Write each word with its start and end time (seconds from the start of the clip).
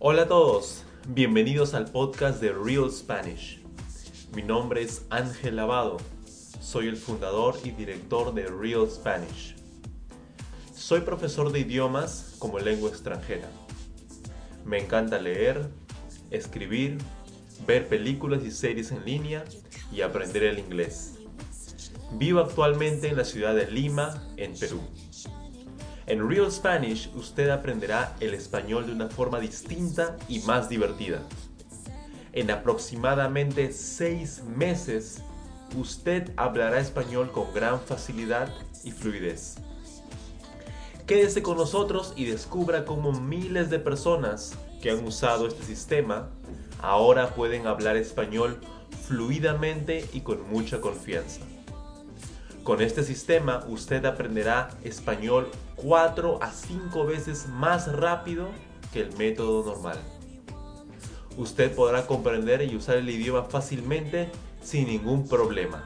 Hola 0.00 0.22
a 0.22 0.28
todos, 0.28 0.84
bienvenidos 1.08 1.74
al 1.74 1.86
podcast 1.86 2.40
de 2.40 2.52
Real 2.52 2.88
Spanish. 2.92 3.60
Mi 4.32 4.42
nombre 4.42 4.80
es 4.80 5.04
Ángel 5.10 5.56
Lavado, 5.56 5.96
soy 6.60 6.86
el 6.86 6.96
fundador 6.96 7.56
y 7.64 7.72
director 7.72 8.32
de 8.32 8.46
Real 8.46 8.88
Spanish. 8.88 9.56
Soy 10.72 11.00
profesor 11.00 11.50
de 11.50 11.58
idiomas 11.58 12.36
como 12.38 12.60
lengua 12.60 12.90
extranjera. 12.90 13.50
Me 14.64 14.78
encanta 14.78 15.20
leer, 15.20 15.68
escribir, 16.30 16.98
ver 17.66 17.88
películas 17.88 18.44
y 18.44 18.52
series 18.52 18.92
en 18.92 19.04
línea 19.04 19.44
y 19.90 20.02
aprender 20.02 20.44
el 20.44 20.60
inglés. 20.60 21.18
Vivo 22.12 22.38
actualmente 22.38 23.08
en 23.08 23.16
la 23.16 23.24
ciudad 23.24 23.52
de 23.52 23.68
Lima, 23.68 24.28
en 24.36 24.56
Perú. 24.56 24.80
En 26.08 26.26
Real 26.26 26.50
Spanish 26.50 27.10
usted 27.14 27.50
aprenderá 27.50 28.16
el 28.20 28.32
español 28.32 28.86
de 28.86 28.92
una 28.92 29.08
forma 29.08 29.38
distinta 29.40 30.16
y 30.26 30.38
más 30.38 30.70
divertida. 30.70 31.20
En 32.32 32.50
aproximadamente 32.50 33.72
6 33.72 34.44
meses, 34.44 35.22
usted 35.76 36.32
hablará 36.36 36.80
español 36.80 37.30
con 37.30 37.52
gran 37.52 37.78
facilidad 37.78 38.50
y 38.84 38.92
fluidez. 38.92 39.56
Quédese 41.06 41.42
con 41.42 41.58
nosotros 41.58 42.14
y 42.16 42.24
descubra 42.24 42.86
cómo 42.86 43.12
miles 43.12 43.68
de 43.68 43.78
personas 43.78 44.54
que 44.80 44.90
han 44.90 45.04
usado 45.04 45.46
este 45.46 45.62
sistema 45.62 46.30
ahora 46.80 47.34
pueden 47.34 47.66
hablar 47.66 47.98
español 47.98 48.60
fluidamente 49.06 50.08
y 50.14 50.22
con 50.22 50.48
mucha 50.48 50.80
confianza. 50.80 51.42
Con 52.68 52.82
este 52.82 53.02
sistema 53.02 53.64
usted 53.66 54.04
aprenderá 54.04 54.68
español 54.84 55.50
4 55.76 56.42
a 56.42 56.52
5 56.52 57.06
veces 57.06 57.48
más 57.48 57.90
rápido 57.90 58.50
que 58.92 59.00
el 59.00 59.16
método 59.16 59.64
normal. 59.64 59.96
Usted 61.38 61.74
podrá 61.74 62.06
comprender 62.06 62.60
y 62.60 62.76
usar 62.76 62.98
el 62.98 63.08
idioma 63.08 63.44
fácilmente 63.44 64.30
sin 64.62 64.86
ningún 64.86 65.26
problema. 65.26 65.82